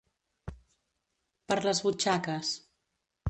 [1.53, 2.55] Per les butxaques.